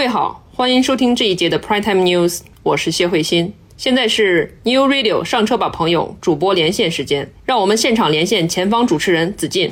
[0.00, 3.52] 位好，欢迎收听这一节的 Prime Time News，我是谢慧欣。
[3.76, 9.70] 现在是 New Radio 上车吧，朋友主播连线时间，让我们现场连线前方主持人子健。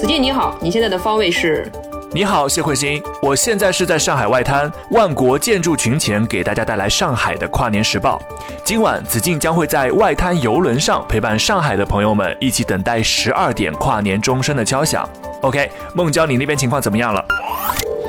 [0.00, 1.70] 子健你好，你现在的方位是？
[2.10, 8.18] 你好，谢慧欣，我现在是在上海外滩万国建筑群前，给大家带来上海的跨年时报。
[8.64, 15.06] 今晚子敬将会在外滩游轮上陪伴上海的朋友们，一起等待十二点跨年钟声的敲响。
[15.42, 17.22] OK，孟郊，你那边情况怎么样了？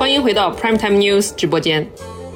[0.00, 1.86] 欢迎回到 Prime Time News 直播间。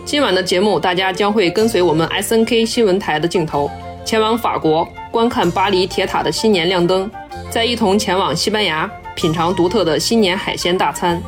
[0.05, 3.71] 今晚的节目，大家将会跟随我们 SNK 新闻台的镜头，
[4.05, 7.11] 前往法国观看巴黎铁塔的新年亮灯，
[7.48, 11.19] 再一同前往西班牙品尝独特的新年海鲜大餐。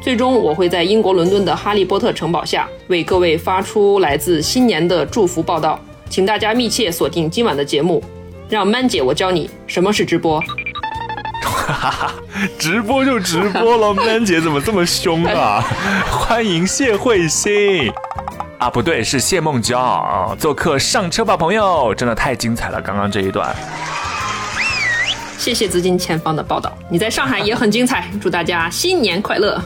[0.00, 8.02] 最终，我会在英国伦敦的哈利波特城堡下为各位发出来自新年的祝福报道，请大家密切锁定今晚的节目，
[8.48, 10.42] 让 Man 姐我教你什么是直播。
[11.72, 12.12] 哈哈，
[12.58, 15.64] 直播就直播了，Man 姐怎么这么凶啊？
[16.10, 17.92] 欢迎谢慧欣
[18.58, 23.54] 啊，不对，是谢梦娇啊，做客上车吧，朋友，真的太精彩了，刚刚这一段。
[25.38, 29.60] 谢谢资金前方的报道，你在上海也很精彩，祝大家新年快乐！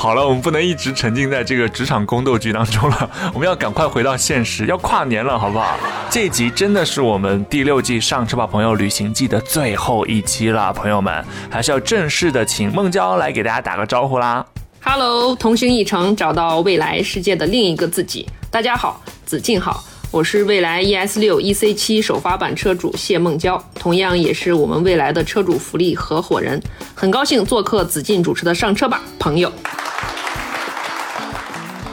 [0.00, 5.78] 好了，我们不能一直沉浸在这个职场宫斗剧当中了，我们要赶快回到现实，要跨年了，好不好？
[6.08, 14.42] 这集真的是我们第六季《上车吧朋友旅行记》的最后一期了，朋友们，还是要正式的请孟娇来给大家打个招呼啦。
[14.82, 18.26] Hello，同行一程，找到未来世界的另一个自己。
[18.50, 26.58] 大家好，子敬好，我是蔚来 ES 六 EC 七首发版车主谢梦娇，同样也是我们未来的车主福利合伙人。
[26.94, 29.52] 很高兴做客子敬主持的上车吧，朋友。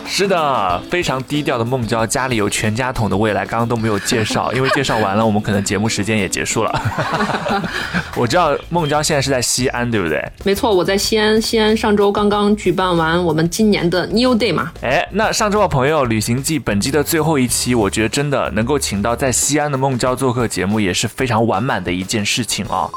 [0.10, 6.82] 是的，非常低调的孟娇，家里有全家桶的未来，刚刚都没有介绍，因为介绍完了，我们可能节目时间也结束了。
[8.16, 10.24] 我知道孟娇现在是在西安，对不对？
[10.44, 14.72] 没错，我在西安，西安上周刚刚举办完我们今年的 New Day 嘛。
[14.82, 22.90] 哎，那上周的朋友旅行记本季的最后一期，我觉得真的能够请到在西安的孟娇做客节目，也是非常完满的一件事情哦。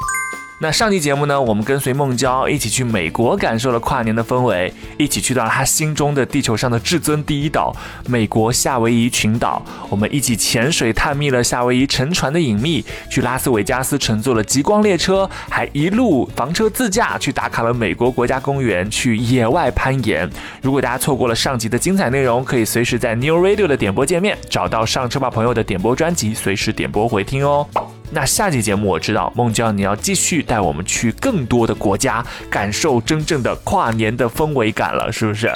[0.63, 7.75] 那上期节目呢，我们跟随孟娇一起去美国，感受了跨年的氛围，一起去到了她心中的地球上的至尊第一岛——
[8.07, 9.59] 美国夏威夷群岛。
[9.89, 20.29] 我们一起潜水探秘了夏威夷沉船的隐秘，去拉斯维加斯乘坐了极光列车，还一路房车自驾去打卡了美国国家公园，去野外攀岩。
[20.61, 27.67] 如果大家错过了上集的精彩内容，可以随时在 New Radio 的点播界面找到上车吧朋友的点播专辑，随时点播回听哦。
[28.13, 35.49] 那下期节目我知道孟娇你要继续带我们去更多的国家，感受真正的跨年的氛围感了，是不是？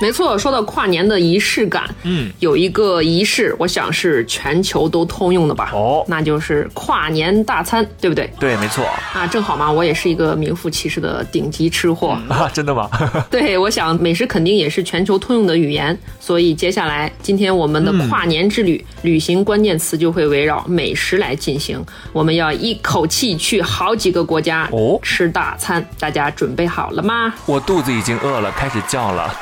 [0.00, 5.70] 没错，说到跨年的仪式感，嗯，有一个仪式，我想是全球都通用的吧？
[5.74, 8.30] 哦那就是跨年大餐，对不对？
[8.40, 12.18] 对，没错啊，正好嘛，我也是一个名副其实的顶级吃货。
[12.28, 12.88] 啊， 真的吗？
[13.30, 21.84] 对，我想美食肯定也是全球通用的语言，所以接下来今天我们的跨年之旅，旅行关键词就会围绕美食来进行。
[22.12, 27.32] 我们要一口气去好几个国家哦吃大餐，大家准备好了吗？
[27.46, 29.32] 我肚子已经饿了，开始叫了。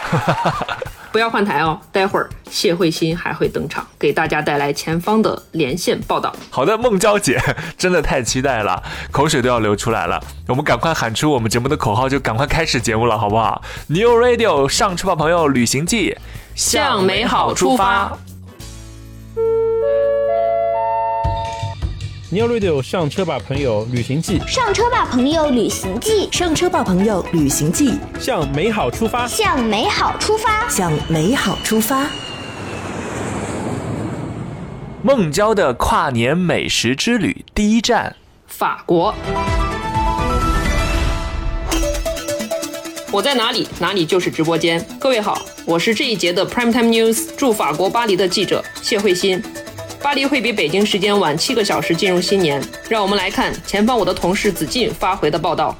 [1.11, 6.35] 不要换台哦，待会儿谢慧欣还会登场，给大家带来前方的连线报道。
[6.51, 7.41] 好的，孟娇姐，
[7.79, 10.23] 真的太期待了，口水都要流出来了。
[10.47, 16.17] 我们赶快喊出我们节目的口号，就赶快开始节目了，好不好？New Radio 上车吧，朋友，旅行记，
[16.55, 18.13] 向美好出发。
[22.31, 29.27] New Radio 上车吧，朋友，旅行记，上车吧，朋友，旅行记，上车吧，朋友，旅行记，向美好出发。
[29.27, 30.69] 向美好出发。
[30.69, 32.07] 向美好出发。
[35.01, 38.15] 孟娇的跨年美食之旅第一站，
[38.47, 39.15] 法国。
[43.11, 44.87] 我在哪里，哪里就是直播间。
[45.01, 49.43] 各位好，我是这一节的 Prime Time News 驻法国巴黎的记者谢慧欣。
[50.03, 55.77] 巴黎会比北京时间晚七个小时进入新年，让我们来看前方我的同事子敬发回的报道。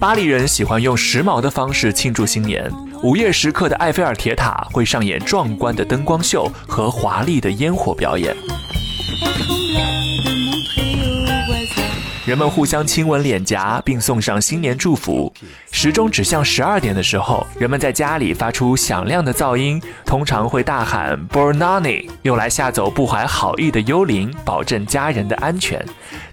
[0.00, 2.70] 巴黎人喜欢用时髦的方式庆祝新年。
[3.02, 8.34] 午夜时刻的埃菲尔铁塔会上演壮观的灯光秀和华丽的烟火表演。
[12.28, 15.32] 人们互相亲吻脸颊，并送上新年祝福。
[15.70, 25.82] 时钟指向十二点的时候，人们在家里发出响亮的噪音，通常会大喊 “Bornani”，用来吓走不怀好意的幽灵，保证家人的安全。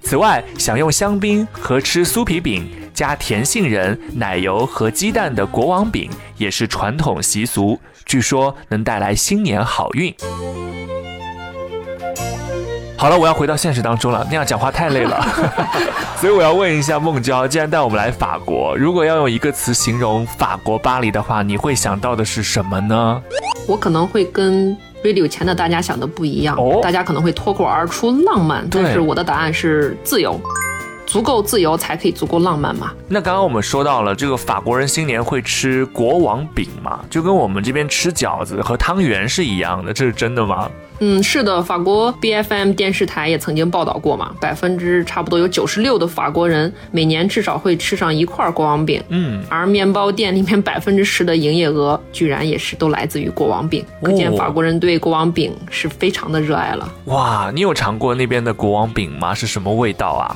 [0.02, 10.14] 此外，享用香槟和吃酥皮饼加甜杏仁、奶油和鸡蛋的国王饼也是传统习俗，据说能带来新年好运。
[12.98, 15.22] 好了，我要回到现实当中了，那样讲话太累了，
[16.18, 23.22] 所以我要问一下孟娇，既然带我们来法国，如果要用一个词形容法国巴黎的话，你会想到的是什么呢？
[23.68, 30.40] 我可能会跟 radio 前的大家想的不一样，哦大家可能会脱口而出浪漫，但是我的答案是自由，
[31.06, 32.92] 足够自由才可以足够浪漫嘛。
[33.08, 40.70] 那刚刚我们说到了这个法国人新年会吃国王饼嘛，就跟我们这边吃饺子和汤圆是一样的，这是真的吗？
[41.00, 56.90] 嗯，是的，法国 B F M 电视台也曾经报道过嘛，百分之差不多有九十六的法国人每年至少会吃上一块国王饼，嗯，而面包店里面百分之十的营业额居然也是都来自于国王饼，可见哦法国人对国王饼是非常的热爱了。
[57.06, 59.34] 哇，你有尝过那边的国王饼吗？
[59.34, 60.36] 是什么味道啊？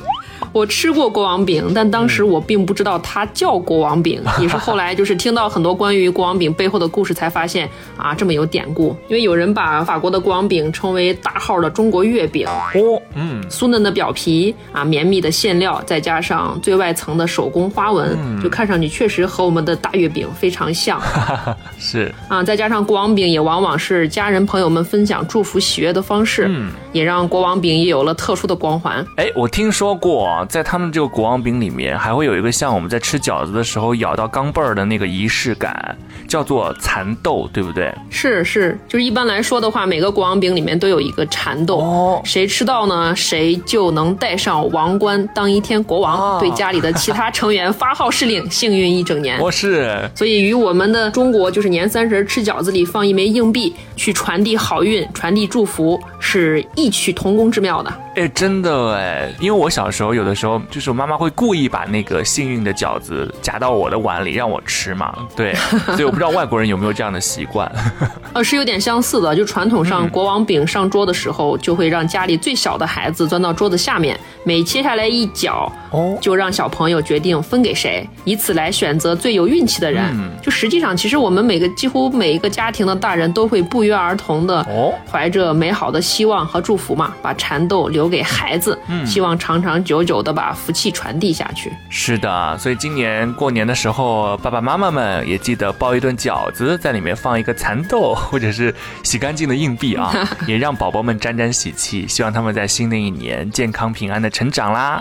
[0.52, 8.96] 我吃过国王饼，但当时我并不知道它叫国王饼， 也是后来就是听到很多关于国王饼背后的故事，才发现啊这么有典故。
[9.08, 12.44] 因为有人把法国的国王饼称为大号的中国月饼，
[12.74, 21.00] 哦，嗯，酥嫩的表皮啊，绵密的馅料，再加上最外层的手工花纹，就看上去确实和我们的大月饼非常像
[21.78, 22.42] 是，啊。
[22.42, 29.06] 再加上国王饼也往往是家人朋友们分享祝福喜悦的方式，嗯也让国王饼也有了特殊的光环。
[29.16, 37.94] 哎，我听说过，在他们这个国王饼里面，还会有一个像我们在吃饺子的时候咬到钢镚儿的那个仪式感，叫做蚕豆，对不对？
[38.10, 42.20] 是是，就是一般来说的话，每个国王饼里面都有一个蚕豆，哦。
[42.24, 46.38] 谁吃到呢，谁就能戴上王冠，当一天国王，哦。
[46.40, 49.38] 对家里的其他成员发号施令，幸运一整年。
[49.38, 57.92] 我是，所以与我们的中国就是年三十吃饺子里放一枚硬币，去传递好运、传递祝福，是异曲同工之妙的。
[58.16, 65.54] 哎，真的哎，因为我小时候有的时候就是我妈妈会故意把那个幸运的饺子夹到我的碗里让我吃嘛，对，
[65.96, 67.70] 所以我不知道外国人有没有这样的习惯。
[68.34, 69.34] 呃，是有点相似的。
[69.34, 80.04] 就传统上，国王饼上桌的时候，就会让家里最小的孩子钻到桌子下面，每切下来一角，哦就让小朋友决定分给谁，以此来选择最有运气的人。
[80.12, 88.76] 嗯就实际上，其实我们每个几乎每一个家庭的大人都会不约而同的，哦怀着美好的希望和祝福嘛，把蚕豆留给孩子，
[89.06, 91.72] 希望长长久久的把福气传递下去。
[91.88, 98.74] 是的，所以今年过年的时候，爸爸妈妈们也记得包一顿饺子，在里面放一个蚕豆或者是
[99.04, 100.12] 洗干净的硬币啊，
[100.48, 105.00] 也让宝宝们沾沾喜气，希望他们在新的一年健康平安的成长啦。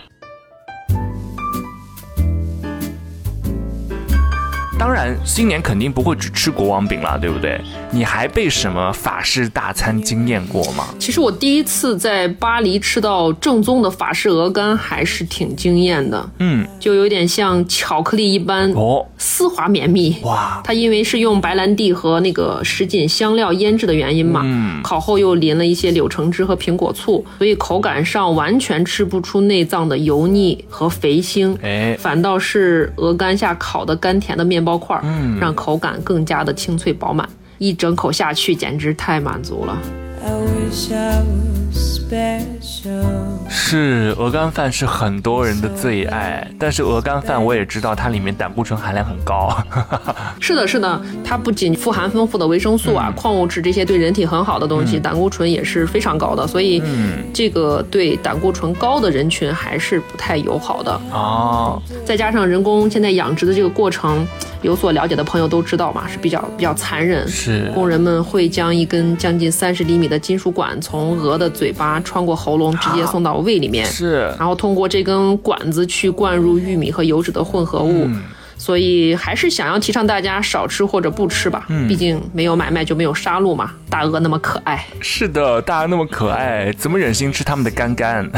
[4.80, 7.60] 当然，新年肯定不会只吃国王饼了，对不对？
[7.92, 10.88] 你还被什么法式大餐惊艳过吗？
[10.98, 16.30] 其实我第一次在巴黎吃到正宗的法式鹅肝，还是挺惊艳的。
[16.38, 20.16] 嗯，就有点像巧克力一般哦，丝滑绵密。
[20.24, 39.78] 哇，它因为是用白兰地和那个什锦香料腌制的原因嘛，嗯烤后又淋了一些柳橙汁和苹果醋，所以口感上完全吃不出内脏的油腻和肥腥，哎，反倒是鹅肝下烤的甘甜的面包块儿，嗯让口感更加的清脆饱满，一整口下去简直太满足了。
[43.50, 49.56] 是鹅肝饭是很多人的最爱，但是鹅肝饭我也知道它里面胆固醇含量很高。
[50.42, 56.82] 是的，是的，它不仅富含丰富的维生素啊、矿物质这些对人体很好的东西，胆固醇也是非常高的，所以
[57.32, 61.00] 这个对胆固醇高的人群还是不太友好的。
[61.12, 64.26] 哦，再加上人工现在养殖的这个过程，
[64.64, 67.28] 有所了解的朋友都知道嘛，是比较比较残忍。
[67.28, 73.86] 是工人们会将一根将近三十厘米的金属管从鹅的嘴巴穿过喉咙，直接送到胃里面。
[73.86, 78.08] 是，然后通过这根管子去灌入玉米和油脂的混合物。
[78.60, 83.72] 所以还是想要提倡大家少吃或者不吃吧，毕竟没有买卖就没有杀戮嘛。
[83.90, 88.30] 大鹅那么可爱，是的，大鹅那么可爱，怎么忍心吃他们的肝肝？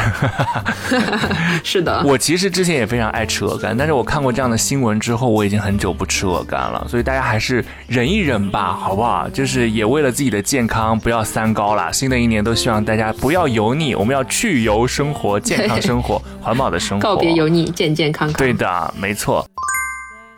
[1.61, 6.85] 是的，我其实之前也非常爱吃鹅肝，但是我看过这样的新闻之后，我已经很久不吃鹅肝了。
[6.87, 9.27] 所以大家还是忍一忍吧，好不好？
[9.29, 11.91] 就是也为了自己的健康，不要三高啦。
[11.91, 18.37] 新的一年都希望大家不要油腻，我们要去油生活，健康生活，环保的生活，告别油腻，健健康康。
[18.37, 19.45] 对的，没错。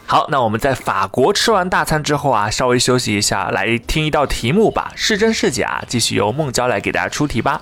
[0.06, 5.84] 好，那我们在法国吃完大餐之后啊，稍微休息一下，来听一道题目吧，是真是假？
[5.88, 7.62] 继续由孟娇来给大家出题吧。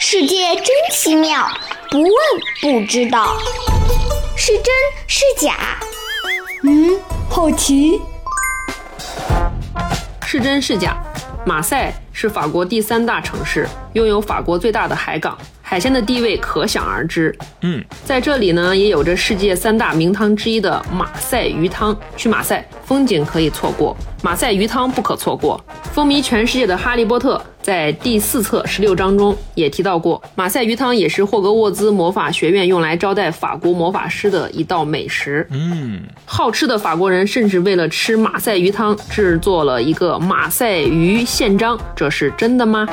[0.00, 1.46] 世界真奇妙，
[1.90, 2.10] 不问
[2.60, 3.36] 不知道，
[4.36, 4.74] 是真
[5.06, 5.78] 是假？
[6.64, 8.00] 嗯，好奇。
[10.26, 10.96] 是真是假？
[11.44, 15.36] 马赛是法国第三大城市，拥有法国最大的海港，
[15.72, 17.34] 海鲜的地位可想而知。
[17.62, 21.98] 嗯，在这里呢，也有着世界三大名汤之一的马赛鱼汤。
[22.14, 25.58] 去马赛，风景可以错过，马赛鱼汤不可错过。
[25.94, 35.48] 风靡全世界的《哈利波特》在第四册十六章中也提到过，马赛鱼汤也是霍格沃兹魔法学院用来招待法国魔法师的一道美食。
[35.52, 42.86] 嗯，好吃的法国人甚至为了吃马赛鱼汤，制作了一个马赛鱼宪章，这是真的吗？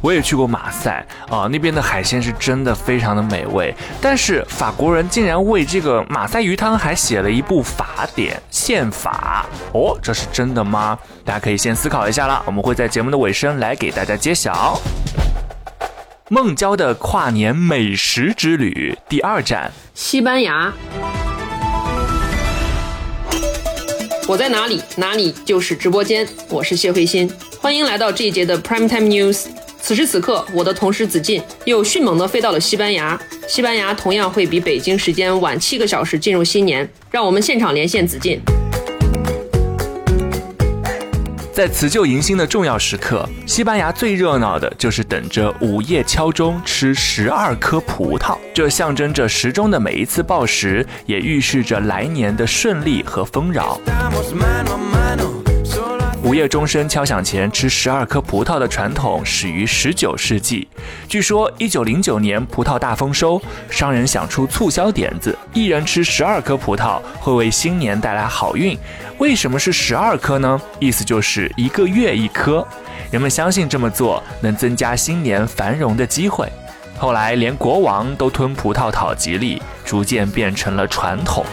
[0.00, 3.74] 我也去过马赛啊、那边的海鲜是真的非常的美味。
[4.00, 10.98] 但是法国人竟然为这个马赛鱼汤还写了一部法典宪法哦，这是真的吗？
[11.24, 14.80] 大家可以先思考一下啦，我们会在节目的尾声来给大家揭晓。
[16.28, 20.72] 孟郊的跨年美食之旅第二站，西班牙。
[24.28, 26.26] 我在哪里，哪里就是直播间。
[26.48, 27.28] 我是谢慧欣，
[27.60, 29.46] 欢迎来到这一节的 Prime Time News。
[29.82, 33.20] 此时此刻，我的同事子进又迅猛地飞到了西班牙。
[33.48, 36.88] 西班牙同样会比北京时间晚七个小时进入新年。
[37.10, 38.40] 让我们现场连线子进。
[41.52, 53.78] 在辞旧迎新的重要时刻，西班牙最热闹的就是等着午夜敲钟吃十二颗葡萄，这象征着时钟的每一次报时，也预示着来年的顺利和丰饶。
[56.22, 60.68] 午夜钟声敲响前吃十二颗葡萄的传统始于十九世纪。
[61.08, 68.76] 据说，一九零九年葡萄大丰收，商人想出促销点子，一人吃十二颗葡萄会为新年带来好运。
[69.16, 70.60] 为什么是十二颗呢？
[70.78, 72.66] 意思就是一个月一颗。
[73.10, 76.46] 人们相信这么做能增加新年繁荣的机会。
[76.98, 81.46] 后来，连国王都吞葡萄讨吉利，逐渐变成了传统。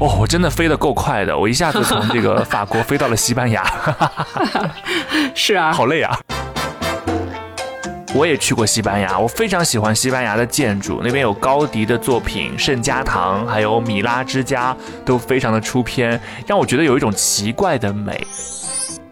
[0.00, 3.64] 哦，我真的飞得够快的，我一下子从这个法国飞到了西班牙，
[5.34, 6.16] 是啊，好累啊！
[8.14, 14.74] 我也去过西班牙，我非常喜欢西班牙的建筑，那边有高迪的作品、圣家堂，还有米拉之家，
[15.04, 18.24] 都非常的出片，让我觉得有一种奇怪的美。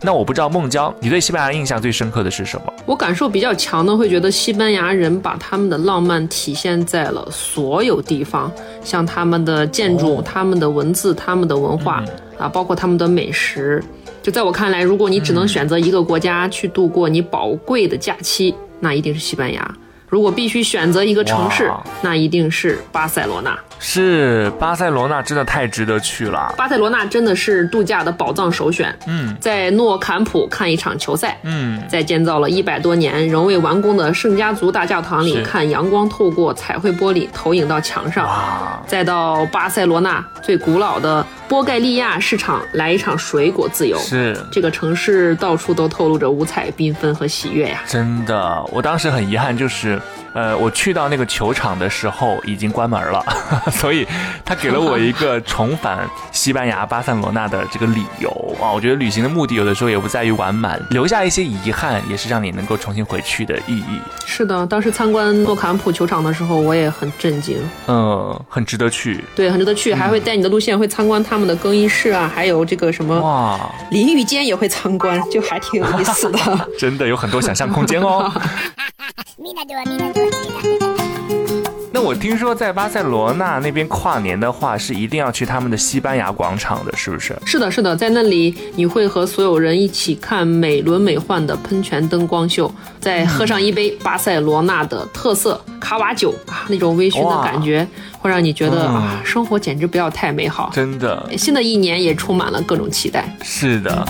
[0.03, 2.73] 那我不知道孟郊，你对西班牙印象最深刻的是什么？
[2.85, 8.53] 我感受比较强的，会觉得西班牙人把他们的浪漫体现在了所有地方，
[8.85, 12.05] 像他们的建筑、他们的文字、他们的文化、
[12.39, 13.83] 啊，包括他们的美食。
[14.23, 19.63] 就在我看来，如果你只能选择一个国家去度过你宝贵的假期，那一定是西班牙；
[20.09, 21.73] 如果必须选择一个城市，
[22.03, 23.59] 那一定是巴塞罗那。
[23.79, 26.55] 是巴塞罗那，真的太值得去了。
[26.57, 28.95] 巴塞罗那真的是度假的宝藏首选。
[29.07, 43.99] 嗯在诺坎普看一场球赛，嗯，在建造了一百多年仍未完工的圣家族大教堂里看阳光透过彩绘玻璃投影到墙上，哇，再到巴塞罗那最古老的波盖利亚市场来一场水果自由。
[43.99, 47.83] 是这个城市到处都透露着五彩缤纷和喜悦呀。
[47.87, 50.01] 真的，我当时很遗憾，就是，
[50.33, 53.25] 呃，我去到那个球场的时候已经关门了，
[53.73, 54.07] 所以
[54.45, 58.31] 他给了我一个重返西班牙巴塞罗那的这个理由
[58.61, 58.71] 啊。
[58.71, 64.01] 我觉得旅行的目的有的时候也不在于完满，留下一些遗憾，也是让你能够重新回去的意义。
[64.25, 67.59] 是的，当时参观诺坎普球场的时候，我也很震惊。
[67.87, 69.25] 嗯，很值得去。
[69.35, 73.59] 对，很值得去，还会带你的路线会参观他们的更衣室啊，还有这个什么哇，
[73.91, 76.39] 淋浴间也会参观，就还挺有意思的。
[76.79, 78.31] 真的有很多想象空间哦。
[81.97, 87.35] 那我听说在巴塞罗那那边跨年的话，是一定要去他们的西班牙广场的，是不是？
[87.47, 97.89] 是的，是的，在那里你会和所有人一起看美轮美奂的喷泉灯光秀，再喝上一杯巴塞罗那的特色卡瓦酒啊，那种微醺的感觉
[98.19, 100.71] 会让你觉得、嗯啊，生活简直不要太美好。
[100.75, 103.35] 真的新的一年也充满了各种期待。
[103.43, 104.07] 是的。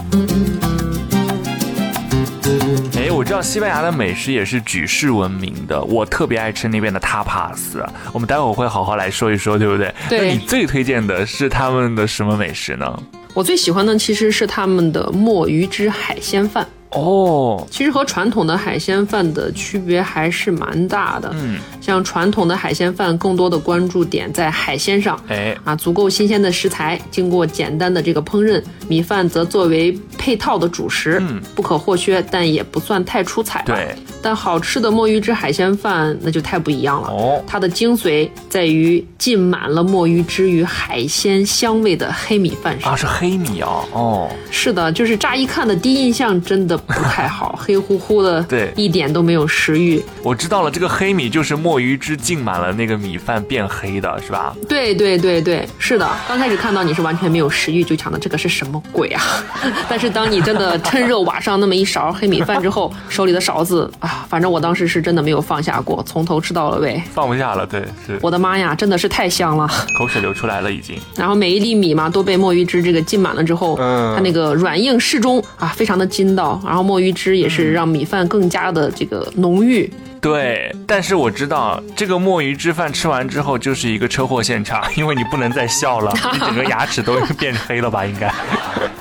[3.17, 7.83] 哎，我知道西班牙的美食也是举世闻名的，我特别爱吃那边的 tapas，
[8.13, 9.95] 我们待会儿会好好来说一说，对不对？
[10.11, 13.03] 对那你最推荐的是他们的什么美食呢？
[13.33, 16.67] 我最喜欢的其实是他们的墨鱼汁海鲜饭。
[16.91, 21.31] 哦，其实和传统的海鲜饭的区别还是蛮大的。
[21.35, 25.19] 嗯，像传统的海鲜饭，更多的关注点在海鲜上。
[25.29, 33.75] 哎，啊，足够新鲜的食材，经过简单的这个烹饪，米饭则作为配套的主食，嗯不可或缺，但也不算太出彩吧。
[33.75, 37.09] 对，但好吃的墨鱼汁海鲜饭那就太不一样了。
[37.09, 42.93] 哦它的精髓在于浸满了墨鱼汁与海鲜香味的黑米饭上。
[42.93, 50.03] 啊，是黑米啊，哦，是的，就是乍一看的第一印象真的不太好， 黑乎乎的，对一点都没有食欲。
[50.23, 54.55] 我知道了，这个黑米就是墨鱼汁浸满了那个米饭变黑的，是吧？
[54.69, 56.09] 对对对对，是的。
[56.29, 59.23] 刚开始看到你是完全没有食欲，就想的这个是什么鬼啊？
[59.89, 67.01] 但是当你真的趁热挖上那么一勺黑米饭之后， 手里的勺子啊，反正我当时是真的没有放下过，从头吃到了尾。
[67.13, 69.67] 放不下了，对，是我的妈呀，真的是太香了！
[69.99, 70.99] 口水流出来了，已经。
[71.17, 76.61] 然后每一粒米嘛都被墨鱼汁这个浸满了之后，嗯它那个软硬适中啊，非常的筋道。
[76.67, 79.89] 然后墨鱼汁也是让米饭更加的这个浓郁。
[80.21, 88.05] 对，但是我知道这个墨鱼汁饭吃完之后就是一个车祸现场， 因为你不能再笑了， 你整个牙齿都变黑了吧？
[88.05, 88.33] 应该。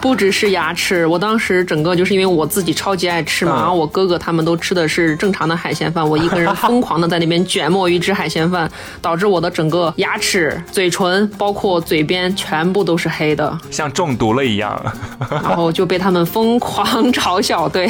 [0.02, 8.70] 不只是牙齿，我当时整个就是因为我自己超级爱吃嘛，嗯然后我哥哥他们都吃的是正常的海鲜饭，我一个人疯狂的在那边卷墨鱼汁海鲜饭，
[9.02, 14.80] 导致我的整个牙齿、嘴唇，包括嘴边全部都是黑的，像中毒了一样。
[15.32, 17.68] 然后就被他们疯狂嘲笑。
[17.68, 17.90] 对，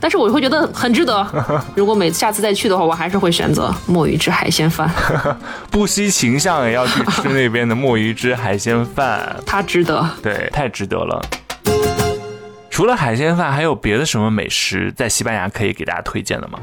[0.00, 1.26] 但是我会觉得很值得。
[1.74, 4.86] 如果每次下次再去的话，我还是会选择墨鱼汁海鲜饭，
[5.72, 10.06] 不惜形象也要去吃那边的墨鱼汁海鲜饭， 它值得。
[10.22, 11.24] 对，太值得了。
[12.68, 16.58] 除了海鲜饭，还有别的什么美食在西班牙可以给大家推荐的吗？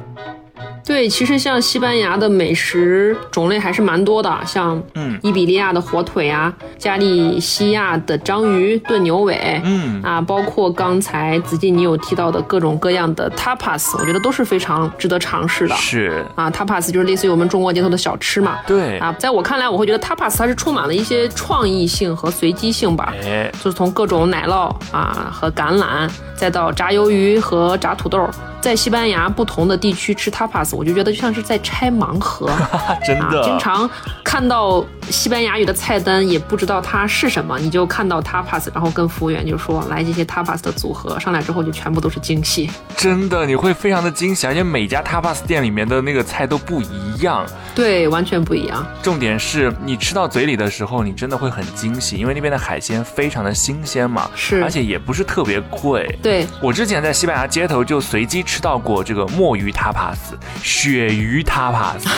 [0.83, 15.75] 对，其实像西班牙的美食种类还是蛮多的，像嗯伊比利亚的火腿啊，加利西亚的章鱼炖牛尾，嗯啊，包括刚才子敬你有提到的各种各样的 tapas，我觉得都是非常值得尝试的。
[15.75, 18.57] 是，啊，tapas 就是类似于我们中国街头的小吃嘛。
[18.65, 23.13] 对啊，在我看来，我会觉得 tapas 它是充满了一些创意性和随机性吧。
[23.23, 28.27] 哎，就是从各种奶酪啊和橄榄，再到炸鱿鱼和炸土豆，
[28.61, 32.47] 在西班牙不同的地区吃 tapas，我就觉得就像是在拆盲盒
[33.03, 33.43] 真的，啊。
[33.43, 33.89] 经常
[34.23, 42.69] 看到西班牙语的菜单，也不知道它是什么，你就看到 tapas，然后跟服务员就说来这些 tapas 的组合，上来之后就全部都是惊喜。
[42.95, 47.45] 真的你会非常的惊喜，而且每家 tapas 店里面的那个菜都不一样。
[47.73, 48.85] 对，完全不一样。
[49.01, 56.19] 重点是你吃到嘴里的时候，你真的会很惊喜，因为那边的海鲜非常的新鲜嘛，是而且也不是特别贵。
[56.21, 62.09] 对，我之前在西班牙街头就随机吃到过这个墨鱼塔帕斯、鳕鱼塔帕斯、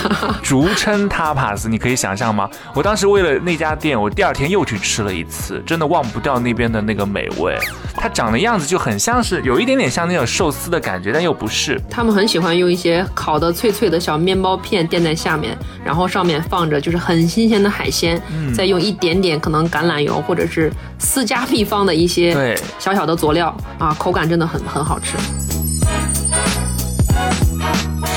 [0.41, 2.49] 竹蛏 tapas，你可以想象吗？
[2.73, 7.55] 我当时为了那家店，我第二天又去吃了一次，真的忘不掉那边的那个美味。
[7.95, 11.79] 它长的样子就很像是有一点点像那种寿司的感觉，但又不是。
[11.89, 25.17] 他们很喜欢用一些烤的脆脆的小面包片垫在下面，然后上面放着就是很新鲜的海鲜，嗯再用一点点可能橄榄油或者是私家秘方的一些小小的佐料啊，口感真的很很好吃。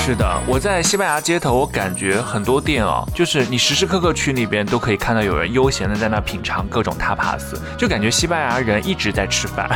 [0.07, 7.43] 是的，我在西班牙街头，我感觉很多店哦，就是你时时刻刻去那边都可以看到有人悠闲的在那品尝各种 tapas，
[7.77, 9.69] 就感觉西班牙人一直在吃饭，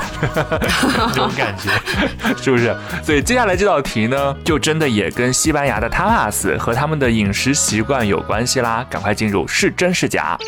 [1.12, 1.68] 这种感觉
[2.40, 2.72] 是不是？
[3.02, 8.86] 所以接下来这道题呢，就真的也跟西班牙的 tapas 和他们的饮食习惯有关系啦。
[8.88, 10.38] 赶快进入是真是假？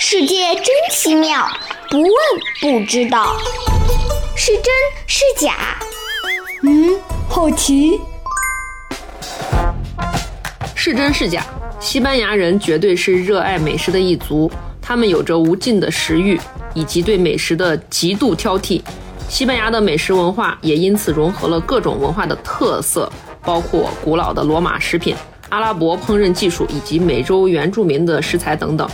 [0.00, 1.46] 世界真奇妙，
[1.90, 2.10] 不问
[2.62, 3.36] 不知道，
[4.34, 4.72] 是真
[5.06, 5.52] 是假？
[6.62, 6.98] 嗯，
[7.28, 8.00] 好奇。
[10.84, 11.46] 是真是假？
[11.78, 16.36] 西班牙人绝对是热爱美食的一族，他们有着无尽的食欲，
[16.74, 18.82] 以及对美食的极度挑剔。
[19.28, 23.08] 西班牙的美食文化也因此融合了各种文化的特色，
[23.44, 25.14] 包括古老的罗马食品、
[25.50, 28.90] 阿拉伯烹饪技术以及美洲原住民的食材等等。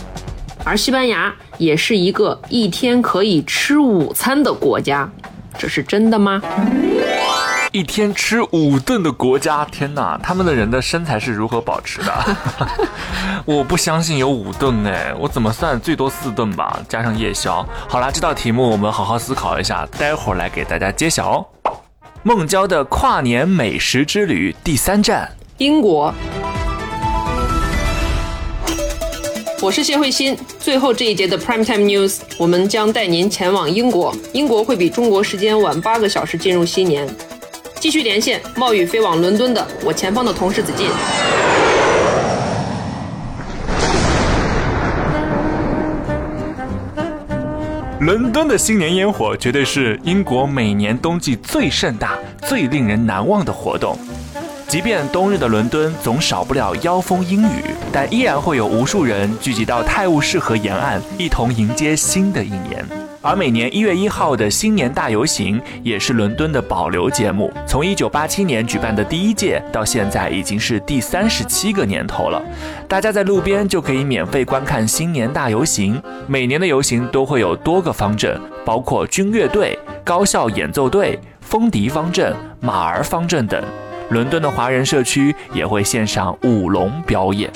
[0.63, 5.11] 而西班牙也是一个一天可以吃午餐的国家，
[5.57, 6.39] 这是真的吗？
[7.71, 12.35] 一天吃五顿的国家，天哪，他们的人的身材是如何保持的？
[13.45, 17.63] 我不相信有五顿哎，我怎么算最多四顿吧，加上夜宵。
[17.87, 21.45] 好啦，这道题目我们好好思考一下，待会儿来给大家揭晓哦。
[22.23, 26.11] 孟郊的跨年美食之旅第三站，英国。
[29.61, 30.35] 我是谢慧欣。
[30.57, 34.15] 最后这一节的 Prime Time News，我们将带您前往英国。
[34.33, 37.07] 英国会比中国时间晚八个小时进入新年。
[37.79, 40.89] 继续连线，冒雨飞往伦敦的我前方的同事子敬。
[48.01, 53.97] 伦敦的新年烟火绝对是英国每年冬季最盛大、最令人难忘的活动。
[54.67, 63.08] 即便冬日的伦敦总少不了妖风阴雨，但依然会有无数人聚集到泰晤士河沿岸，一同迎接新的一年。
[63.21, 72.41] 而每年一月一号的新年大游行也是伦敦的保留节目，从一九八七年举办的第一届到现在已经是第三十七个年头了。
[72.87, 76.01] 大家在路边就可以免费观看新年大游行。
[76.27, 83.61] 每年的游行都会有多个方阵，包括军乐队、高校演奏队、风笛方阵、马儿方阵等。
[84.11, 87.51] 伦敦的华人社区也会献上舞龙表演。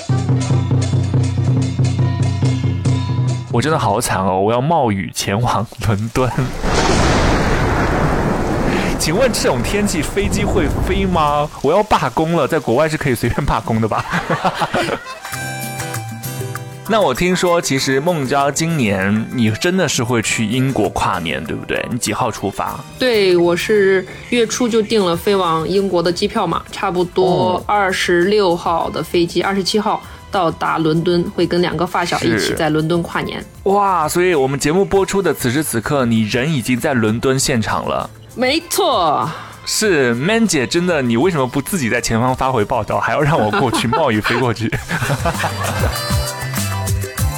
[3.54, 4.40] 我真的好惨哦！
[4.40, 6.28] 我要冒雨前往伦敦。
[8.98, 11.48] 请问这种天气飞机会飞吗？
[11.62, 14.04] 我要罢工了，在国外是可以随便罢工的吧？
[16.90, 21.80] 那我听说，其实孟娇今年你真的是会去英国跨年，对不对？
[21.92, 22.76] 你几号出发？
[22.98, 30.02] 对，我是月初就订了飞往英国的机票嘛，差不多二十六号的飞机，二十七号
[30.34, 33.40] 到达伦敦，会跟两个发小一起在伦敦跨年。
[33.62, 34.08] 哇！
[34.08, 38.10] 所以我们节目播出的此时此刻，你人已经在伦敦现场了。
[38.34, 39.30] 没错，
[39.64, 44.68] 是 Man 姐，真的，你为什么不自己在前方发回报道，还要让我过去冒雨飞过去？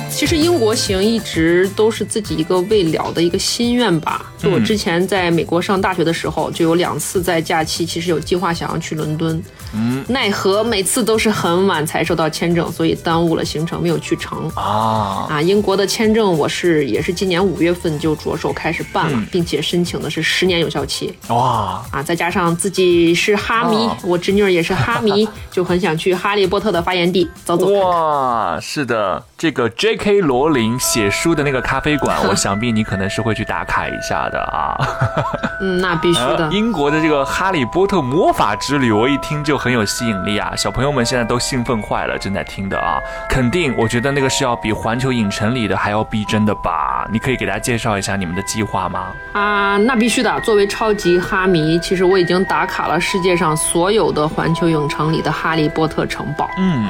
[0.09, 4.33] 其实英国行一直都是自己一个未了的一个心愿吧。
[4.47, 9.43] 就我之前在美国上大学的时候，就有两次在假期，其实有计划想要去伦敦，
[9.75, 14.49] 嗯，奈何每次都是很晚才收到签证，所以耽误了行程，没有去成。
[14.55, 27.91] 啊，啊，英国的签证我是也是今年五月份就着手开始办了，并且申请的是十年有效期哇，啊，再加上自己是哈迷，哦我侄女儿也是哈迷， 就很想去哈利波特的发源地走走看看。
[27.91, 30.21] 哇，是的，这个 J.K.
[30.21, 34.77] 罗琳写书的那个咖啡馆， 我想必你可能是会去打卡一下的啊。
[35.61, 36.53] 嗯，那必须的呃。
[36.53, 40.53] 英国的这个《哈利波特魔法之旅》，我一听就很有吸引力啊！
[40.57, 47.07] 小朋友们现在都兴奋坏了，正在听的啊，肯定，我觉得那个是要比环球影城里的还要逼真的吧？
[47.11, 49.13] 你可以给大家介绍一下你们的计划吗？
[49.33, 50.39] 啊，那必须的。
[50.41, 56.51] 作为超级哈迷，其实我已经打卡了世界上所有的环球影城里的哈利波特城堡。
[56.59, 56.87] 嗯，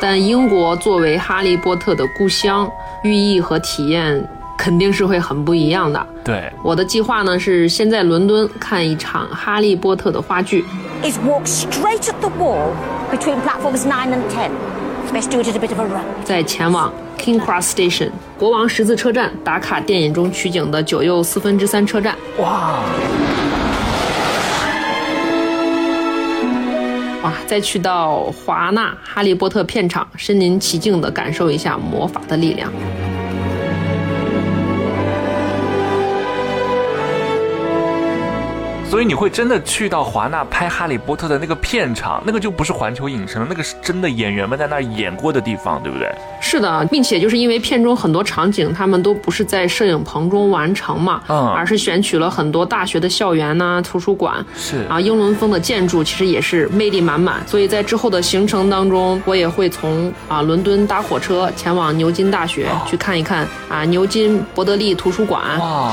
[0.00, 2.70] 但英国作为哈利波特的故乡，
[3.02, 4.24] 寓意和体验
[4.62, 6.06] 肯定是会很不一样的。
[6.22, 10.64] 对，我的计划呢是先在伦敦看一场哈利波特的话剧
[11.02, 12.68] ，is walk straight at the wall
[13.10, 14.52] between platforms 9 and ten.
[15.12, 16.04] Best do it at a bit of a run.
[16.22, 22.16] 再前往 King Cross Station 国王十字车站打卡电影中取景的九又四分之三车站。
[22.38, 22.78] 哇，
[27.24, 32.72] 哇，再去到华纳哈利波特片场，身临其境的感受一下魔法的力量。
[38.92, 46.14] 所以你会真的去到华纳拍《哈利波特》的那个片场，那个就不是环球影城，那个是真的演员们在那儿演过的地方，对不对？
[46.42, 57.42] 是的，并且就是因为片中很多场景，他们都不是在摄影棚中完成嘛，嗯而是选取了很多大学的校园呐、图书馆，是啊，英伦风的建筑其实也是魅力满满。
[57.46, 65.42] 所以在之后的行程当中，我也会从啊伦敦搭火车前往牛津大学、去看一看啊牛津伯德利图书馆，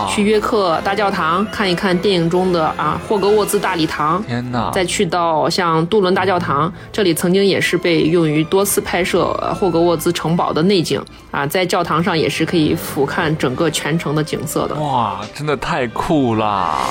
[0.09, 4.71] 去约克大教堂看一看电影中的啊霍格沃兹大礼堂，天哪！
[4.71, 14.75] 再去到像杜伦大教堂，这里曾经也是被用于多次拍摄呃霍格沃兹城堡的内景啊，在教堂上也是可以俯瞰整个全城的景色的。
[14.75, 16.89] 哇，真的太酷啦！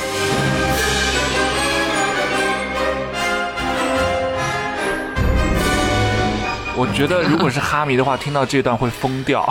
[6.79, 9.45] 我觉得如果是哈迷的话，听到这段会疯掉。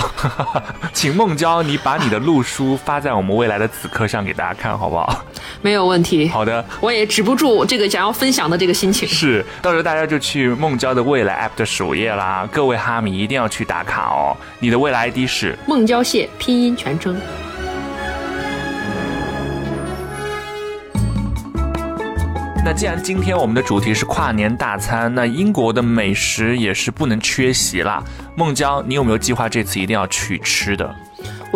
[0.94, 5.26] 请孟娇，你把你的路书发在我们未来的子课上给大家看，好不好？
[5.62, 6.30] 没有问题。
[6.30, 9.06] 好的，我也止不住这个想要分享的这个心情。
[9.06, 12.48] 是，到时候大家就去孟娇的未来 App 的首页啦。
[12.50, 14.32] 各位哈迷一定要去打卡哦。
[14.60, 17.20] 你的未来 ID 是孟娇谢拼音全称。
[22.68, 28.04] 那既然今天我们的主题是跨年大餐，那英国的美食也是不能缺席啦。
[28.36, 30.94] 孟娇，你有没有计划这次一定要去吃的？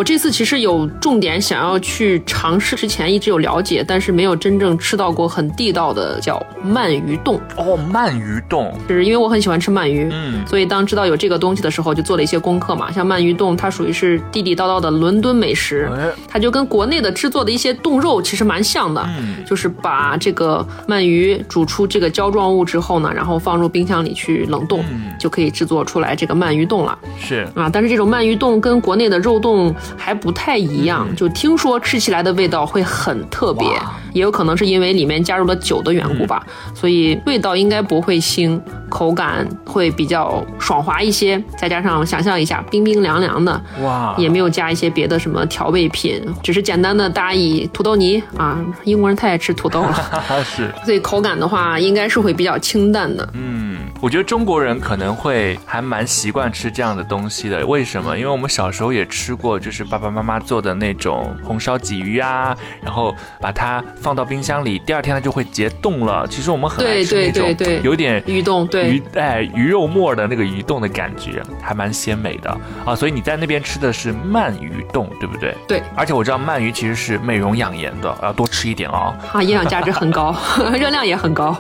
[0.01, 7.39] 我这次其实有重点想要去尝试，之前一直有了解，但是没有真正吃到过很地道的叫鳗鱼冻。
[7.55, 12.91] 哦，鳗鱼冻，就是因为我很喜欢吃鳗鱼，嗯所以当知道有这个东西的时候，就做了一些功课嘛。
[12.91, 27.69] 像鳗鱼冻，它属于是地地道道的伦敦美食，哎它就跟国内的制作的一些冻肉其实蛮像的，嗯就是把这个鳗鱼煮出这个胶状物之后呢，然后放入冰箱里去冷冻，嗯就可以制作出来这个鳗鱼冻了是啊。
[27.71, 33.67] 但是这种鳗鱼冻跟国内的肉冻还不太一样，就听说吃起来的味道会很特别，
[34.13, 53.27] 也有可能是因为里面加入了酒的缘故吧，所以味道应该不会腥，口感会比较爽滑一些，再加上想象一下冰冰凉凉的，哇，也没有加一些别的什么调味品，只是简单的搭以土豆泥啊，英国人太爱吃土豆了， 是，所以口感的话应该是会比较清淡的。
[53.33, 57.65] 嗯，我觉得中国人可能会还蛮习惯吃这样的东西的。
[57.65, 58.17] 为什么？
[58.17, 66.27] 因为我们小时候也吃过，就是爸爸妈妈做的那种红烧鲫鱼啊，然后把它放到冰箱里，第二天它就会结冻了。
[66.27, 72.49] 其实我们很爱对吃那种对对对有点鱼冻对鱼哎鱼肉末的那个鱼冻的感觉，还蛮鲜美的
[72.85, 72.95] 啊。
[72.95, 75.55] 所以你在那边吃的是鳗鱼冻，对不对？
[75.67, 79.15] 对而且我知道鳗鱼其实是美容养颜的，要多吃一点哦。
[79.31, 80.35] 啊，营养价值很高，
[80.77, 81.55] 热量也很高。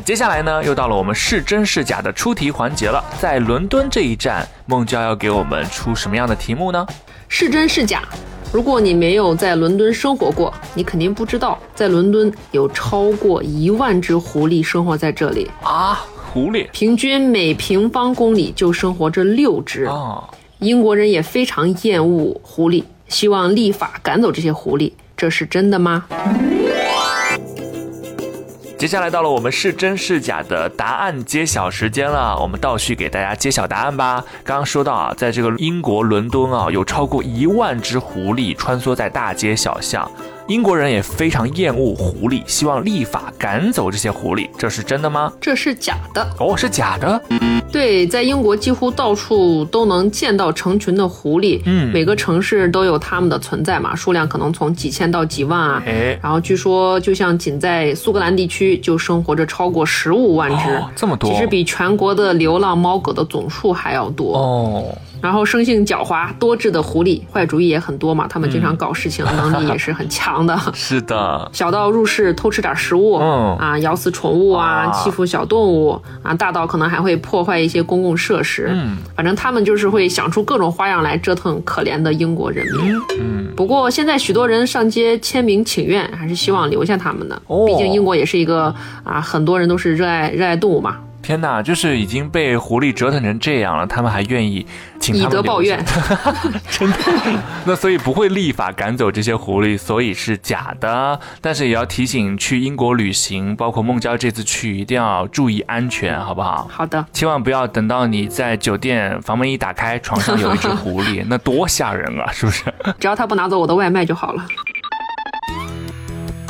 [0.00, 3.04] 那接下来呢，又到了我们是真是假的出题环节了。
[3.18, 6.86] 在伦敦这一站，孟娇要给我们出什么样的题目呢？
[7.28, 8.02] 是真是假？
[8.50, 19.84] 如果你没有在伦敦生活过，你肯定不知道，在伦敦有超过一万只狐狸生活在这里，啊，狐狸平均每平方公里就生活着六只。
[19.84, 20.24] 哦，
[20.60, 26.06] 英国人也非常厌恶狐狸，希望立法赶走这些狐狸，这是真的吗？
[28.80, 34.24] 接下来到了我们是真是假的答案揭晓时间了，我们倒叙给大家揭晓答案吧。
[34.42, 40.10] 刚刚说到啊，在这个英国伦敦啊，有超过一万只狐狸穿梭在大街小巷。
[40.50, 45.32] 英国人也非常厌恶狐狸，希望立法赶走这些狐狸，这是真的吗？
[45.40, 46.26] 这是假的。
[46.40, 47.22] 哦，是假的。
[47.70, 55.80] 对，在英国几乎到处都能见到成群的狐狸，嗯每个城市都有它们的存在嘛，数量可能从几千到几万啊。
[55.86, 64.36] 哎，然后据说，就像仅在苏格兰地区就生活着超过十五万只，哦这么多其实比全国的流浪猫狗的总数还要多。
[64.36, 70.58] 哦，然后生性狡猾多智的狐狸，坏主意也很多嘛，他们经常搞事情，能力也是很强的。
[70.74, 78.70] 是的，小到入室偷吃点食物，嗯啊，咬死宠物啊，啊欺负小动物啊，大到可能还会破坏一些公共设施。
[78.72, 82.96] 嗯，反正他们就是会想出各种花样来折腾可怜的英国人民。
[83.18, 87.40] 嗯，不过现在许多人上街签名请愿，还是希望留下他们的。
[87.46, 90.96] 哦毕竟英国也是一个啊，很多人都是热爱热爱动物嘛，
[91.30, 94.66] 天哪，就是已经被狐狸折腾成这样了，他们还愿意
[94.98, 95.78] 请以德报怨。
[96.68, 96.98] 真的
[97.64, 101.20] 那所以不会立法赶走这些狐狸，所以是假的。
[101.40, 106.68] 但是也要提醒去英国旅行，包括孟娇这次去，一定要注意安全，好不好？
[106.68, 112.64] 好的，千万不要等到你在酒店房门一打开，床上有一只狐狸， 那多吓人啊，是不是？
[112.98, 114.44] 只要他不拿走我的外卖就好了。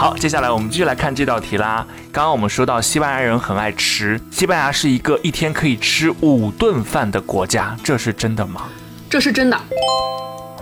[0.01, 1.87] 好，接下来我们继续来看这道题啦。
[2.11, 8.63] 刚刚我们说到西班牙人很爱吃，西班牙是一个一天可以吃五顿饭的国家，这是真的吗？
[9.11, 9.61] 这是真的。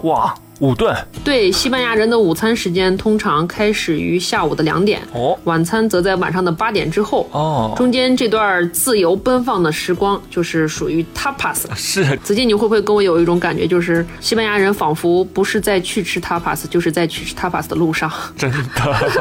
[0.02, 7.28] 哇，五顿对，西班牙人的午餐时间通常开始于下午的两点，哦晚餐则在晚上的八点之后。
[7.32, 11.64] 哦，中间这段自由奔放的时光，就是属于 tapas。
[11.74, 18.10] 是子健，你会不会跟我有一种感觉，就是西班牙人仿佛不是在去吃 tapas，就是在去吃 tapas 的路上？
[18.36, 18.58] 真的，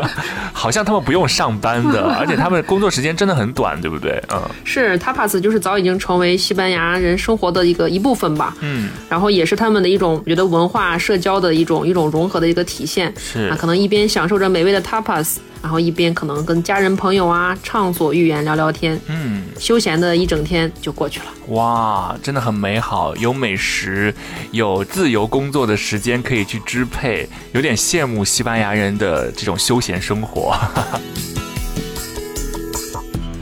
[0.53, 4.21] 好像他们不用上班的， 而且他们工作时间真的很短，对不对？
[4.33, 8.55] 嗯是 tapas，就是早已经成为西班牙人生活的一个一部分吧。
[8.61, 13.13] 嗯，然后也是他们的一种，我觉得文化社交的一种一种融合的一个体现。
[13.17, 21.25] 是啊，可能一边享受着美味的 tapas，然后一边可能跟家人朋友啊畅所欲言聊聊天，嗯，休闲的一整天就过去了。
[21.47, 24.13] 哇，真的很美好，有美食，
[24.51, 30.55] 有自由工作的时间可以去支配，有点羡慕西班牙人的这种休闲生活。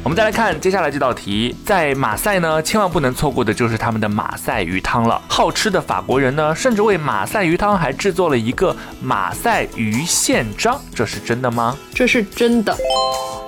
[0.06, 5.20] 我们再来看接下来这道题，在马赛呢，千万不能错过的就是他们的马赛鱼汤了。
[5.28, 11.76] 好吃的法国人呢，甚至为马赛鱼汤还制作了一个马赛鱼宪章，这是真的吗？
[11.92, 12.72] 这是真的。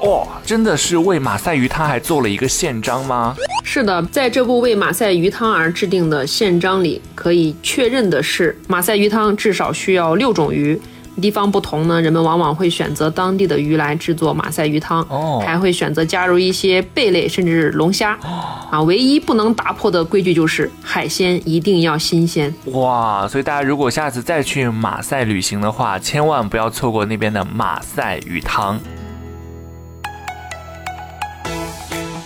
[0.02, 3.36] 哦，真的是为马赛鱼汤还做了一个宪章吗？
[3.64, 10.82] 是的，在这部为马赛鱼汤而制定的宪章里，可以确认的是，马赛鱼汤至少需要六种鱼。
[11.22, 18.18] 地方不同呢，人们往往会选择当地的鱼来制作马赛鱼汤，哦还会选择加入一些贝类甚至龙虾。
[18.70, 22.54] 啊，唯一不能打破的规矩就是海鲜一定要新鲜。
[22.66, 28.80] 哇，所以大家如果下次再去马赛旅行的话，千万不要错过那边的马赛鱼汤。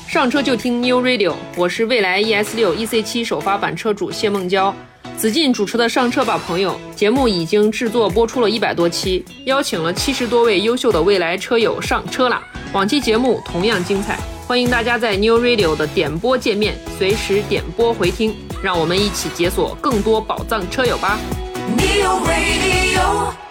[0.08, 4.76] 上车就听 New Radio，我是未来 ES 六 EC 七首发版车主谢梦娇。
[5.18, 12.42] 子进主持的《上车吧朋友》节目已经制作播出了一百多期，邀请了七十多位优秀的未来车友上车啦。
[12.74, 21.20] 往期节目同样精彩，欢迎大家在 New Radio 的点播界面随时点播回听，让我们一起解锁更多宝藏车友吧。
[21.78, 23.51] New Radio.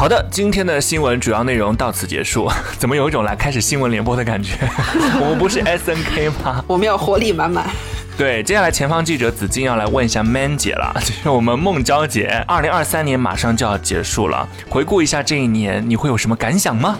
[0.00, 2.50] 好的，今天的新闻主要内容到此结束。
[2.80, 4.54] 怎么有一种来开始新闻联播的感觉？
[5.20, 6.64] 我们不是 S N K 吗？
[6.66, 7.68] 我们要活力满满。
[8.16, 16.98] 对，接下来前方记者子敬要来问一下 Man 姐了，就是我们孟娇姐，二零二三年马上就要结束了，回顾一下这一年，你会有什么感想吗？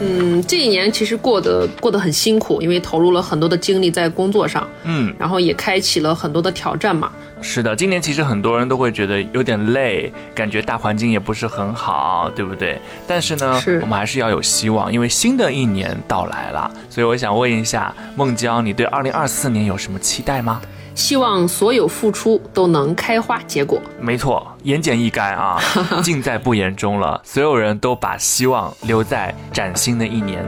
[0.00, 7.12] 嗯，这一年其实过得过得很辛苦，因为投入了很多的精力在工作上，嗯，然后也开启了很多的挑战嘛。
[7.46, 12.80] 是的，今年其实很多人都会觉得有点累，感觉大环境也不是很好，对不对？
[13.06, 20.60] 但是呢，是我们还是要有希望，因为新的一年到来了，所以我想问一下孟娇，你对二零二四年有什么期待吗？
[20.94, 23.78] 希望所有付出都能开花结果。
[24.00, 25.60] 没错，言简意赅啊，
[26.02, 27.20] 尽在不言中了。
[27.22, 30.42] 所有人都把希望留在崭新的一年。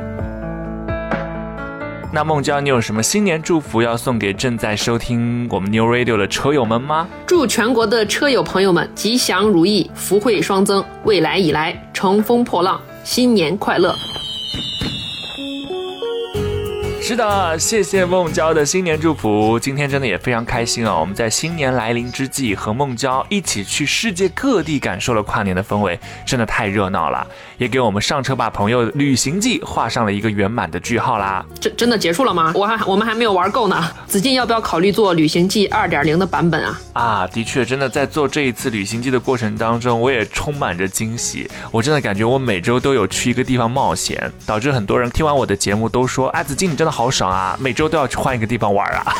[2.16, 7.06] 那孟娇，你有什么新年祝福要送给正在收听我们 New Radio 的车友们吗？
[7.26, 13.94] 祝全国的车友朋友们吉祥如意，福慧双增，未来以来乘风破浪，新年快乐！
[17.08, 19.56] 是的，谢谢孟娇的新年祝福。
[19.60, 20.98] 今天真的也非常开心啊！
[20.98, 27.24] 我们在新年来临之际，和孟娇一起去世界各地感受了跨年的氛围，真的太热闹了，
[27.58, 31.46] 也给我们上车吧朋友旅行记画上了一个圆满的句号啦。
[31.60, 32.50] 真真的结束了吗？
[32.56, 33.88] 我还我们还没有玩够呢。
[34.08, 36.80] 子敬要不要考虑做旅行记二点零的版本啊？
[36.94, 41.48] 啊，的确，真的在做这一次旅行记的过程当中，我也充满着惊喜。
[41.70, 49.14] 我真的感觉我每周都有去一个地方冒险，导致很多人听完我的节目都说：“哎，子敬你真的好爽啊，每周都要去换一个地方玩啊。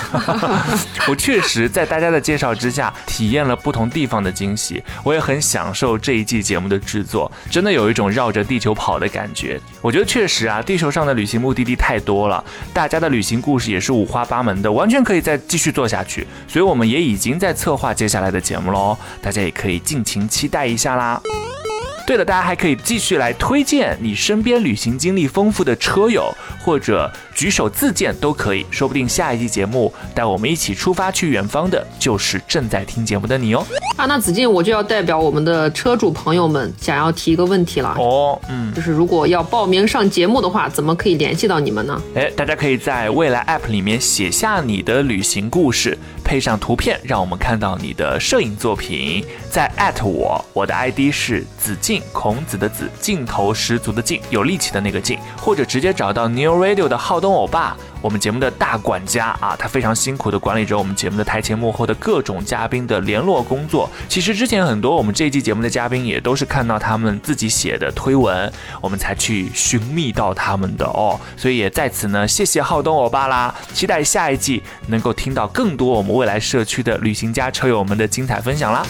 [1.07, 4.83] ”我确实在大家的介绍之下，体验了不同地方的惊喜。
[5.05, 9.61] 我也很享受这一季节目的制作，真的有一种绕着地球跑的感觉。
[9.83, 16.27] 我觉得确实啊，地球上的旅行目的地太多了，大家的旅行故事也是五花八门的，完全可以再继续做下去。
[16.49, 21.21] 所以我们也已经在策划接下来的节目喽，大家也可以尽情期待一下啦。
[22.07, 26.33] 对了，大家还可以继续来推荐你身边旅行经历丰富的车友，
[26.65, 33.67] 或者举手自荐都可以，说不定下一期节目带我们一起出发去远方的，就是正在听节目的你哦。
[33.97, 37.97] 啊，那子敬我就要代表我们的车主朋友们，想要提一个问题了。
[37.99, 42.01] 哦，嗯，就是如果要报名上节目的话，怎么可以联系到你们呢？
[42.15, 57.77] 哎，大家可以在未来 App 里面写下你的旅行故事，配上图片，让我们看到你的摄影作品，再艾特我，我的 ID 是子敬，孔子的子，劲头十足的劲，有力气的那个劲，或者直接找到 New Radio 的浩东欧巴。
[58.03, 63.91] 我们节目的大管家啊，他非常辛苦的管理着我们节目的台前幕后的各种嘉宾的联络工作。
[64.09, 71.19] 其实之前很多我们这一季节目的嘉宾也都是看到他们自己写的推文，我们才去寻觅到他们的哦。
[71.37, 73.53] 所以也在此呢，谢谢浩东欧巴啦！
[73.73, 78.87] 期待下一季能够听到更多我们未来社区的旅行家车友们的精彩分享啦。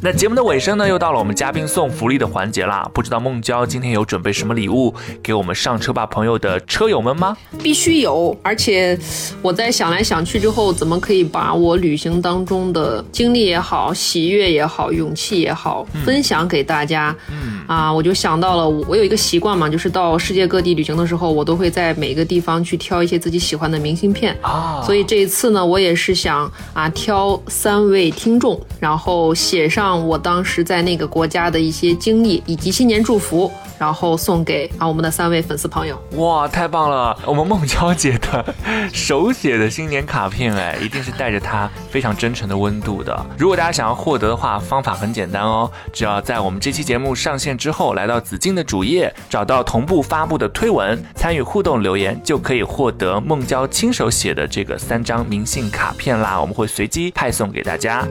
[0.00, 2.88] 那节目的尾声呢，又到了我们嘉宾送福利的环节啦。
[2.94, 7.36] 不知道孟娇今天有准备什么礼物给我们上车吧朋友的车友们吗？
[7.60, 8.96] 必须有，而且
[9.42, 17.14] 我在想来想去之后，怎么可以把我旅行当中的经历也好、喜悦也好、勇气也好，分享给大家。
[17.32, 24.36] 嗯啊，我就想到了，我有一个习惯嘛，就是到世界各地旅行的时候，我都会在每个地方去挑一些自己喜欢的明信片。
[24.42, 35.98] 啊，所以这一次呢，我也是想啊挑三位听众，然后写上让我当时在那个国家的一些经历以及新年祝福，然后送给啊我们的三位粉丝朋友。
[36.16, 37.18] 哇，太棒了！
[37.24, 38.54] 我们孟娇姐的
[38.92, 43.18] 手写的新年卡片，哎，一定是带着她非常真诚的温度的。
[43.38, 56.38] 如果大家想要获得的话，方法很简单哦，只要在我们这期节目上线之后，来到紫金的主页，找到同步发布的推文，参与互动留言，就可以获得孟娇亲手写的这个三张明信卡片啦。
[56.38, 58.06] 我们会随机派送给大家。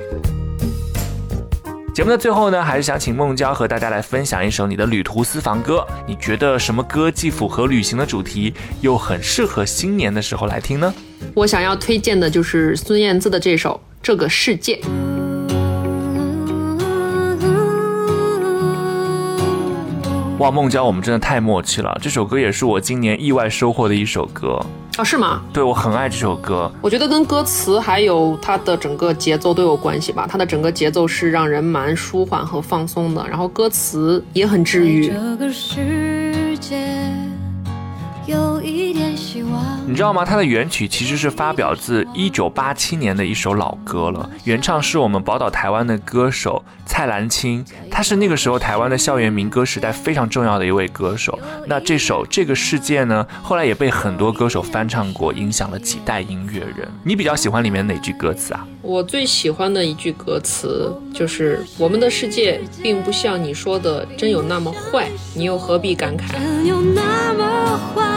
[1.98, 5.84] 节目的最后呢，还是想请孟娇和大家来分享一首你的旅途私房歌。
[6.06, 10.94] 你觉得什么歌既符合旅行的主题，又很适合新年的时候来听呢？
[11.34, 14.76] 我想要推荐的就是孙燕姿的这首《这个世界》。
[20.38, 21.98] 哇，孟娇，我们真的太默契了。
[22.00, 24.64] 这首歌也是我今年意外收获的一首歌。
[24.98, 25.44] 哦，是吗？
[25.54, 26.72] 对我很爱这首歌。
[26.82, 30.28] 我觉得跟歌词还有它的整个节奏都有关系吧。
[30.28, 35.08] 它的整个节奏是让人蛮舒缓和放松的，然后歌词也很治愈。
[35.08, 36.78] 这个世界
[38.28, 39.66] 有一点希望。
[39.88, 40.26] 你知道吗？
[40.26, 51.40] 它的原曲其实是发表自一九八七年的一首老歌了，原唱是我们宝岛台湾的歌手蔡澜清，他是那个时候台湾的校园民歌时代非常重要的一位歌手。
[51.68, 56.86] 那这首《这个世界》呢，后来也被很多歌手翻唱过，影响了几代音乐人。
[57.04, 58.68] 你比较喜欢里面哪句歌词啊？
[58.82, 68.17] 我最喜欢的一句歌词就是：“我们的世界并不像你说的真有那么坏，你又何必感慨？”真有那么坏，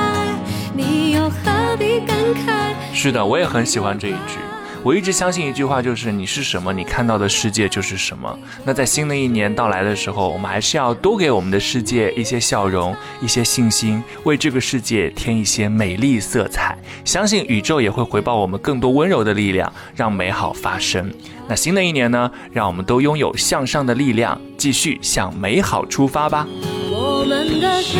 [0.74, 2.74] 你又何必感慨？
[2.92, 4.38] 是的，我也很喜欢这一句。
[4.82, 8.38] 我一直相信一句话，就是你是什么，你看到的世界就是什么。
[8.64, 16.78] 那在新的一年到来的时候，我们还是要多给我们的世界一些笑容，一些信心，为这个世界添一些美丽色彩。
[17.04, 21.12] 相信宇宙也会回报我们更多温柔的力量，让美好发生。
[21.46, 26.46] 那新的一年呢，让我们都拥有向上的力量，继续向美好出发吧。
[26.90, 27.98] 我们的世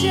[0.00, 0.10] 界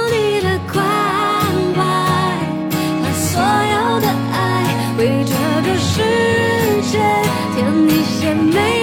[8.33, 8.80] 添一